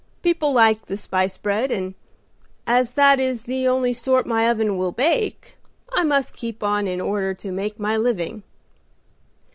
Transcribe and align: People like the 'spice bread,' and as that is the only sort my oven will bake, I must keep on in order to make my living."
People 0.23 0.51
like 0.51 0.87
the 0.87 0.97
'spice 0.97 1.37
bread,' 1.37 1.69
and 1.69 1.93
as 2.65 2.93
that 2.93 3.19
is 3.19 3.43
the 3.43 3.67
only 3.67 3.93
sort 3.93 4.25
my 4.25 4.49
oven 4.49 4.75
will 4.75 4.91
bake, 4.91 5.57
I 5.93 6.03
must 6.03 6.33
keep 6.33 6.63
on 6.63 6.87
in 6.87 6.99
order 6.99 7.35
to 7.35 7.51
make 7.51 7.79
my 7.79 7.95
living." 7.97 8.41